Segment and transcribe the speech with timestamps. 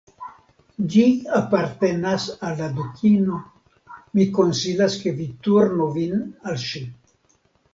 [0.93, 1.03] Ĝi
[1.39, 3.37] apartenas al la Dukino;
[4.21, 6.17] mi konsilas ke vi turnu vin
[6.51, 6.83] al ŝi.